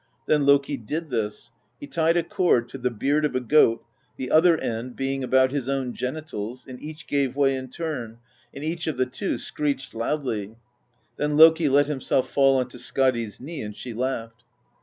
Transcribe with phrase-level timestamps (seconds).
[0.25, 3.85] Then Loki did this: he tied a cord to the beard of a goat,
[4.17, 8.17] the other end being about his own genitals, and each gave way in turn,
[8.51, 10.55] and each of the two screeched loudly;
[11.17, 14.43] then Loki let him self fall onto Skadi's knee, and she laughed.